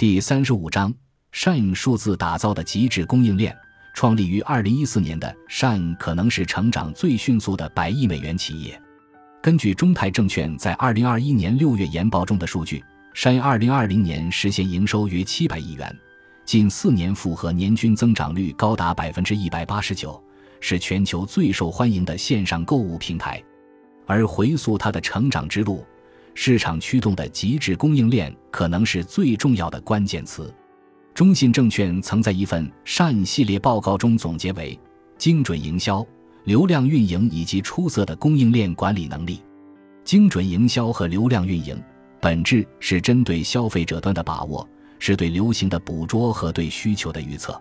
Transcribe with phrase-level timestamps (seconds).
[0.00, 0.94] 第三十五章
[1.30, 3.54] ，Shine 数字打造的极致供应链。
[3.92, 8.80] 创立于二零一四年的 Shine 可能是成长最迅速的百亿美元企业。
[9.42, 12.82] 根据中泰证券在二零二一年六月研报中的数据
[13.14, 15.94] ，Shine 二零二零年实现营收约七百亿元，
[16.46, 20.18] 近四年复合年均增长率高达百分之一百八十九，
[20.60, 23.38] 是全球最受欢迎的线上购物平台。
[24.06, 25.84] 而回溯它的成长之路，
[26.34, 30.52] 市场驱动的极致供应链可能是最重要的关键词。
[31.12, 34.78] 中信证券曾在一份善系列报告中总结为：
[35.18, 36.06] 精准营销、
[36.44, 39.42] 流量运营以及出色的供应链管理能力。
[40.02, 41.80] 精准营销和流量运营
[42.20, 44.66] 本质是针对消费者端的把握，
[44.98, 47.60] 是对流行的捕捉和对需求的预测。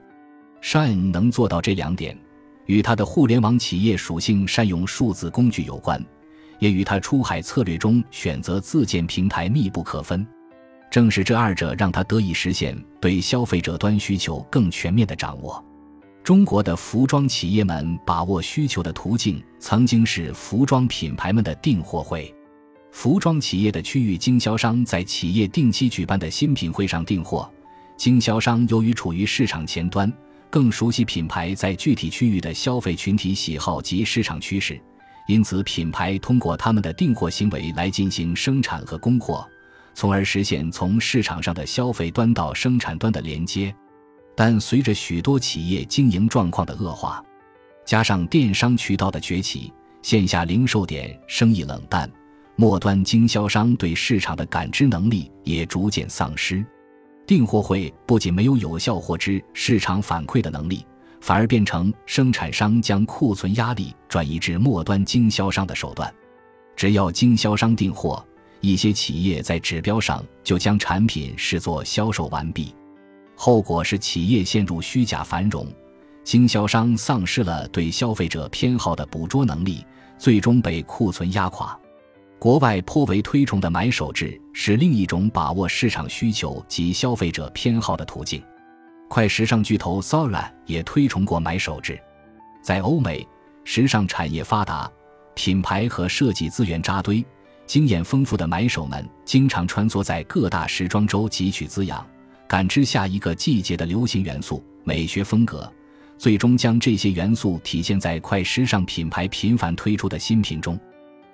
[0.62, 2.18] 善能做到这两点，
[2.66, 6.04] 与它的互联网企业属性善用数字工具有关。
[6.60, 10.26] 也与他出海策略中选择自建平台密不可分，
[10.92, 15.64] 正是这二者让他得以实现对消费者端需求更全面的掌握。
[16.22, 22.32] 中国的服装企业们把握需求的途径，曾经是服装品牌们的订货会。
[22.92, 27.50] 服装企业的区域经销商在企业定期举办的新品会上订货，
[27.98, 30.12] 经销商由于处于市场前端，
[30.50, 34.80] 更熟悉品牌在具体区域的消费群体喜好及市场趋势。
[35.30, 39.48] 因此，品牌通过他们的订货行为来进行生产和供货，
[39.94, 43.72] 从而实现从市场上的消费端到生产端的连接。
[44.36, 47.24] 但随着许多企业经营状况的恶化，
[47.86, 52.12] 加上电商渠道的崛起，线下零售点生意冷淡，
[52.56, 56.66] 末端经销商对市场的感知能力也逐渐丧失。
[57.28, 60.84] 订货会不仅没有有效获知市场反馈的能力。
[61.22, 66.14] 反而变成生产商将库存压力转移至末端经销商的手段。
[66.76, 68.26] 只要经销商订货，
[68.62, 72.74] 一些企业在指标上就将产品视作销售完毕，
[73.36, 75.68] 后果是企业陷入虚假繁荣，
[76.24, 79.86] 经销商丧失了对消费者偏好的捕捉能力，
[80.18, 81.78] 最终被库存压垮。
[82.38, 88.42] 国外颇为推崇的买手制是另一种把握市场需求及消费者偏好的途径。
[89.10, 92.00] 快时尚巨头 Zara 也推崇过买手制，
[92.62, 93.28] 在欧美，
[93.64, 94.90] 时尚产业发达，
[95.34, 97.26] 品牌和设计资源扎堆，
[97.66, 102.06] 经验丰富的买手们经常穿梭在各大时装周汲取滋养，
[102.48, 105.70] 感知下一个季节的流行元素、美学风格，
[106.16, 110.80] 最终将这些元素体现在快时尚品牌频繁推出的新品中。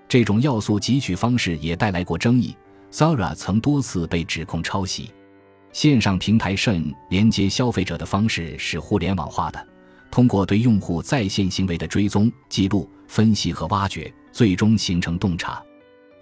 [0.07, 2.55] 这种要素汲取方式也带来过争议
[2.89, 5.11] ，Zara 曾多次被指控抄袭。
[5.75, 9.67] 线上平台善连接消费者的方式是互联网化的，
[10.09, 15.61] 通过对用户在线行为的追踪、记录、分析和挖掘，最终形成洞察。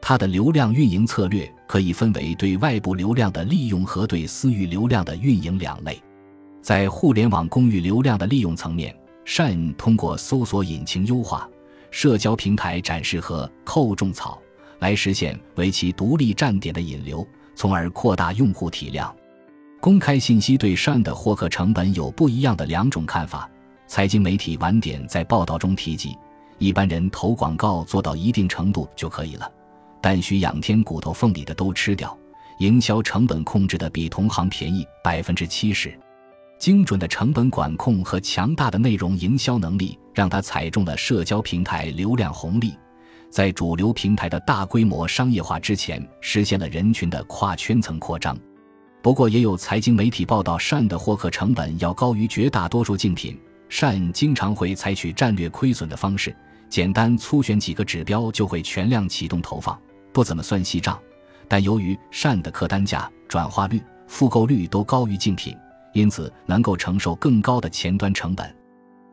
[0.01, 6.01] 它的流量运营策略可以分为对外部流量的利用和对私域流量的运营两类。
[6.59, 8.91] 在互联网公域流量的利用层面
[9.23, 11.47] 善通过搜索引擎优化、
[11.91, 14.41] 社交平台展示和扣种草
[14.79, 19.15] 来实现为其独立站点的引流，从而扩大用户体量。
[19.83, 23.51] 公开信息对善的获客成本有不一样的两种看法。
[23.85, 26.17] 财经媒体晚点在报道中提及，
[26.57, 29.51] 一般人投广告做到一定程度就可以了，
[30.01, 32.17] 但需仰天骨头缝里的都吃掉，
[32.59, 35.93] 营销成本控制的比同行便宜百分之七十。
[36.57, 42.73] 精准的成本管控和强大的内容营销能力，让他踩中了社交平台流量红利，
[43.29, 48.33] 在主流平台的大规模商业化之前，实现了人群的跨圈层扩张。
[49.03, 53.37] 不过，也有财经媒体报道，善的获客成本要高于绝大多数竞品。
[53.67, 56.33] 善经常会采取战略亏损的方式，
[56.69, 59.77] 简单粗选几个指标就会全量启动投放，
[60.13, 60.97] 不怎么算细账。
[61.49, 65.53] 但由于善的客单价、转化率、复购率都高于竞品，
[65.91, 68.55] 因此能够承受更高的前端成本。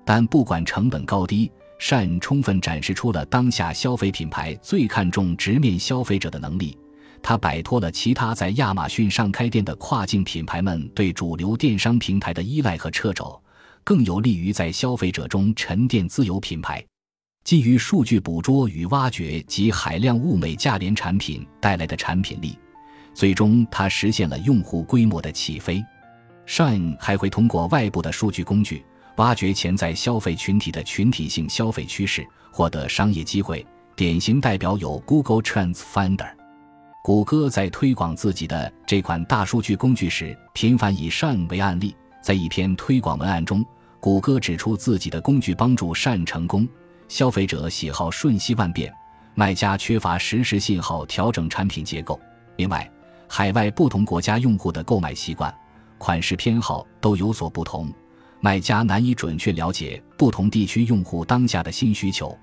[0.04, 6.78] 但不管成本高低，善充分展示出了当下消费品牌最看重直面消费者的能力。
[7.22, 13.40] 它摆脱了其他在亚马逊上开店的跨境品牌们对主流电商平台的依赖和掣肘，
[13.84, 16.84] 更有利于在消费者中沉淀自有品牌。
[17.44, 22.58] 基于数据捕捉与挖掘及海量物美价廉产品带来的产品力，
[23.14, 25.82] 最终它实现了用户规模的起飞。
[26.46, 28.84] Shine 还会通过外部的数据工具，
[29.16, 33.64] 挖掘潜在消费群体的群体性消费趋势，获得商业机会。
[33.96, 36.39] 典型代表有 Google Trends Finder。
[37.02, 41.96] 谷歌在推广自己的这款大数据工具时，频繁以善为案例。
[42.22, 43.64] 在一篇推广文案中，
[43.98, 46.68] 谷歌指出自己的工具帮助善成功。
[47.08, 48.92] 消费者喜好瞬息万变，
[49.34, 52.20] 卖家缺乏实时信号调整产品结构。
[52.56, 52.88] 另外，
[53.26, 55.52] 海外不同国家用户的购买习惯、
[55.96, 57.90] 款式偏好都有所不同，
[58.40, 62.36] 卖家难以准确了解不同地区用户当下的新需求。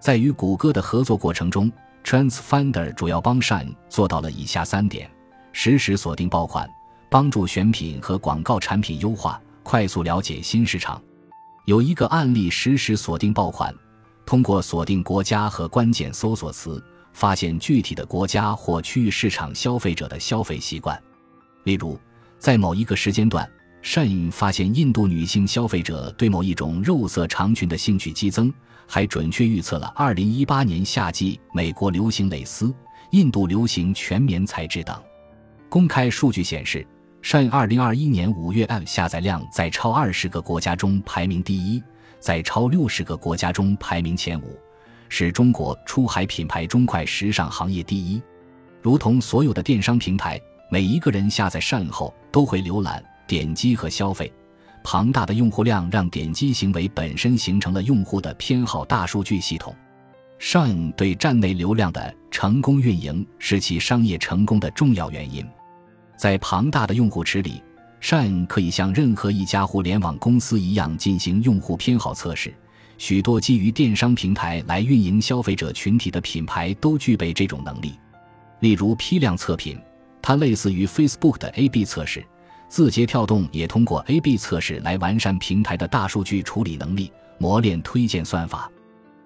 [0.00, 1.70] 在与谷歌的合作过程中
[2.04, 5.10] ，TransFinder 主要帮善做到了以下三点：
[5.52, 6.68] 实时锁定爆款，
[7.10, 11.02] 帮助选品和广告产品优化，快速了解新市场。
[11.66, 13.74] 有一个案例实时锁定爆款，
[14.26, 16.82] 通过锁定国家和关键搜索词，
[17.12, 21.00] 发现具体的国家或区域市场消费者的消费习惯。
[21.64, 21.98] 例如，
[22.38, 23.48] 在某一个时间段，
[23.82, 28.52] 善印发现印度女性消费者对某一种肉色长裙的兴趣激增，
[28.86, 32.72] 还准确预测了2018年夏季美国流行蕾丝、
[33.10, 34.96] 印度流行全棉材质等。
[35.68, 36.86] 公开数据显示。
[37.24, 41.80] 善二零二一年五月 App 下载量在超二十个国家中排名第一，
[42.18, 44.58] 在超六十个国家中排名前五，
[45.08, 48.20] 是中国出海品牌中快时尚行业第一。
[48.80, 50.36] 如同所有的电商平台，
[50.68, 54.32] 每一个人下载善后都会浏览、点击和消费。
[54.84, 59.74] 庞大的用户量让点击行为本身形成了用户的偏好大数据系统。
[60.38, 65.46] 善对站内流量的成功运营是其商业成功的重要原因。
[66.16, 67.62] 在庞大的用户池里
[68.00, 72.52] ，Shine 可以像任何一家互联网公司一样进行用户偏好测试。
[72.98, 77.94] 许多基于电商平台来运营消费者群体的品牌都具备这种能力。
[78.58, 79.80] 例如批量测评，
[80.20, 82.20] 它类似于 Facebook 的 A/B 测试；
[82.72, 88.66] 字节跳动也通过 A/B 测试来完善平台的大数据处理能力，磨练推荐算法。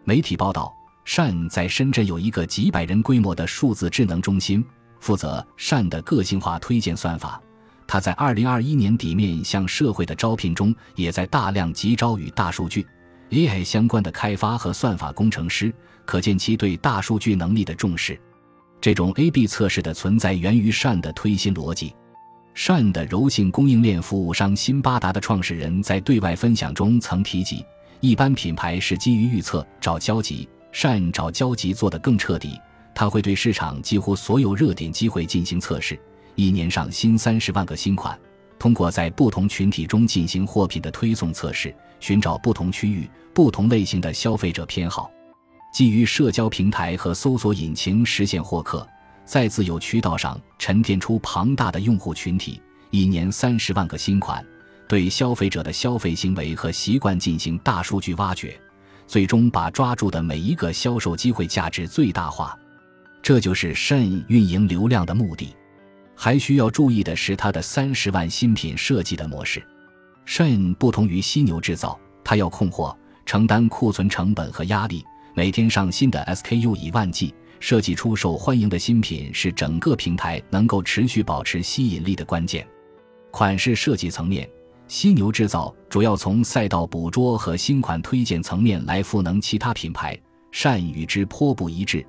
[0.02, 4.64] 媒体报道善在深圳有一个几百人规模的数字智能中心。
[4.98, 7.40] 负责善的个性化推荐算法，
[7.86, 12.84] 他在二零二一年底面向社会的招聘中，也在大量急招与大数据
[13.30, 15.72] AI 相关的开发和算法工程师，
[16.04, 18.20] 可见其对大数据能力的重视。
[18.80, 21.94] 这种 A/B 测试的存在源于善的推新逻辑。
[22.56, 27.62] 善的柔性供应链服务商辛巴达的创始人在对外分享中曾提及，
[28.00, 32.58] 一般品牌是基于预测找交集，善找交集做得更彻底。
[32.94, 36.00] 他会对市场几乎所有热点机会进行测试，
[36.34, 38.18] 一年上新三十万个新款。
[38.58, 45.10] 通过在不同群体中进行货品的推送测试，寻找不同区域、不同类型的消费者偏好，
[45.74, 48.88] 基于社交平台和搜索引擎实现获客，
[49.26, 54.42] 在自有渠道上沉淀出庞大的用户群体，一年三十万个新款，
[54.88, 58.58] 对消费者的消费行为和习惯进行大数据挖掘，
[59.04, 62.56] 最终把抓住的每一个销售机会价值最大化。
[63.20, 65.52] 这就是 Shen 运营流量的目的，
[66.14, 69.60] 还需要注意的是它的三十万新品设计的模式。
[70.24, 82.66] ，Shen 不同于犀牛制造，它要控货，承担库存成本和压力，每天上新的 SKU 以万计，设计出受欢迎的新品是整个平台能够持续保持吸引力的关键。
[83.30, 84.48] 款式设计层面，
[84.88, 90.18] 犀牛制造主要从赛道捕捉和新款推荐层面来赋能其他品牌，
[90.52, 92.06] 善与之颇不一致。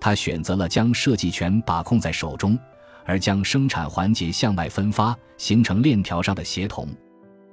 [0.00, 2.58] 他选择了将设计权把控在手中，
[3.04, 6.88] 而将生产环节向外分发，形成链条上的协同。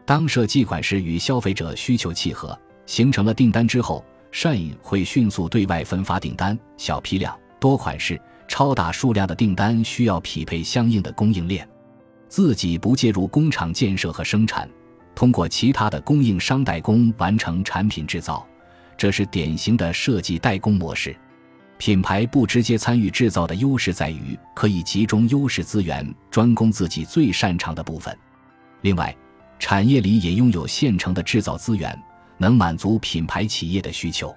[0.06, 6.58] 当设计款式与消费者需求契合，形成了订单之后，善影会迅速对外分发订单。
[6.78, 11.68] 小批量、多款式、超大数量的订单需要匹配相应的供应链，
[12.28, 14.70] 自己不介入工厂建设和生产，
[15.14, 18.48] 通过其他的供应商代工完成产品制造。
[18.98, 21.16] 这是典型的设计代工模式。
[21.78, 28.16] 品牌不直接参与制造的优势在于可以集中优势资源，专攻自己最擅长的部分。
[28.82, 29.16] 另外，
[29.58, 32.00] 产业里也拥有现成的制造资源，
[32.42, 34.36] 能满足品牌企业的需求。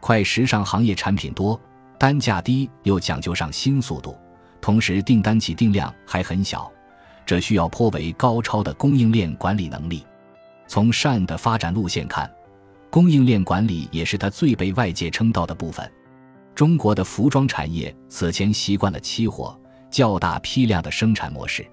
[0.00, 1.58] 快时尚行业产品多，
[1.96, 4.18] 单价低，又讲究上新速度，
[4.60, 6.68] 同时订单起订量还很小，
[7.24, 10.04] 这需要颇为高超的供应链管理能力。
[10.66, 12.28] 从善的发展路线看，
[12.90, 15.88] 供应链管理也是他最被外界称道的部分。
[16.52, 19.56] 中国的服装产业此前习惯了期货
[19.88, 21.64] 较大批量的生产模式，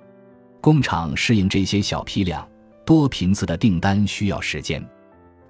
[0.62, 2.48] 工厂适应这些小批量、
[2.86, 4.88] 多频次的订单需要时间。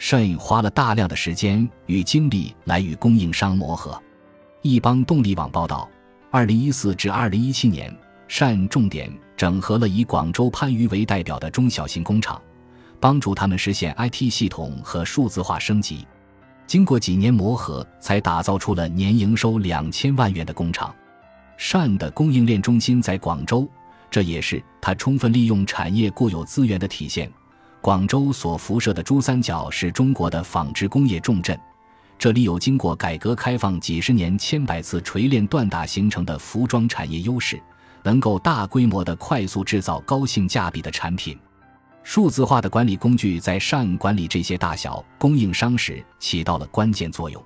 [0.03, 3.97] 摄影花了大量的时间与精力来与供应商磨合。
[4.61, 5.89] 一邦动力网报道，
[6.29, 7.89] 二零一四至二零一七年，
[8.27, 12.41] 善重点整合了以广州番禺为代表的中小型工厂，
[12.99, 16.05] 帮助他们实现 IT 系统和数字化升级。
[16.67, 20.93] 经过几年磨合，才打造出了年营收两千万元的工厂。
[21.55, 23.65] 善的供应链中心在广州，
[24.11, 27.31] 这也是它充分利用产业固有资源的体现。
[27.83, 31.59] 广州所辐射的珠三角是中国的纺织工业重镇，
[32.17, 37.61] 这里有经过改革开放几十年千百次锤炼锻打形成的服装产业优势，
[38.01, 41.37] 能够大规模的快速制造高性价比的产品。
[42.03, 47.43] 数字化的管理工具在上管理这些大小供应商时起到了关键作用。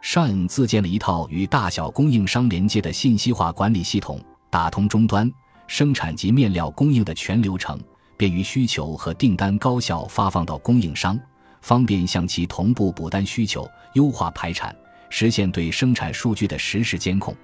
[0.00, 4.18] 上自建了一套与大小供应商连接的信息化管理系统，
[4.48, 5.30] 打通终端
[5.66, 7.78] 生产及面料供应的全流程，
[8.16, 11.18] 便于需求和订单高效发放到供应商，
[11.60, 14.74] 方便向其同步补单需求，优化排产，
[15.10, 17.34] 实现对生产数据的实时监控。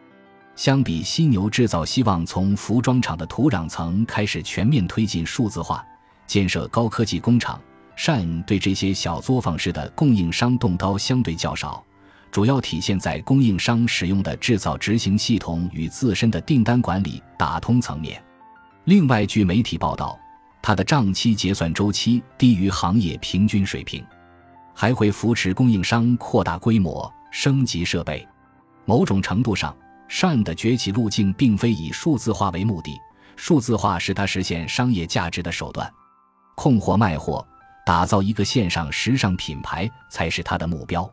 [0.54, 5.84] 相比犀牛制造，希望从服装厂的土壤层开始全面推进数字化。
[6.26, 7.60] 建设高科技工厂，
[7.96, 11.84] 善对这些小作坊式的供应商动刀相对较少，
[12.30, 18.22] 主要体现在供应商使用的制造执行系统与自身的订单管理打通层面。
[18.84, 20.18] 另外，据媒体报道，
[20.62, 24.06] 它的账期结算周期低于行业平均水平，
[24.72, 28.26] 还会扶持供应商扩大规模、升级设备。
[28.84, 29.76] 某种程度上，
[30.08, 32.96] 善的崛起路径并非以数字化为目的，
[33.34, 35.92] 数字化是它实现商业价值的手段。
[36.54, 37.44] 控货卖货，
[37.84, 41.12] 打造一个线上时尚品牌才是他的目标。